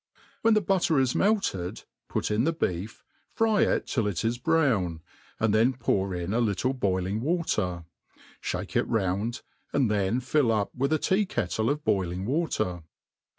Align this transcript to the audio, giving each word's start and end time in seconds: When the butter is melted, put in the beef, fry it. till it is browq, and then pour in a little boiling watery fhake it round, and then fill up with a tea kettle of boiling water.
When 0.41 0.55
the 0.55 0.61
butter 0.61 0.99
is 0.99 1.13
melted, 1.13 1.83
put 2.09 2.31
in 2.31 2.43
the 2.43 2.51
beef, 2.53 3.03
fry 3.29 3.61
it. 3.61 3.85
till 3.85 4.07
it 4.07 4.25
is 4.25 4.39
browq, 4.39 4.99
and 5.39 5.53
then 5.53 5.73
pour 5.73 6.15
in 6.15 6.33
a 6.33 6.39
little 6.39 6.73
boiling 6.73 7.21
watery 7.21 7.83
fhake 8.41 8.75
it 8.75 8.87
round, 8.87 9.43
and 9.71 9.91
then 9.91 10.19
fill 10.19 10.51
up 10.51 10.73
with 10.73 10.91
a 10.91 10.97
tea 10.97 11.27
kettle 11.27 11.69
of 11.69 11.83
boiling 11.83 12.25
water. 12.25 12.81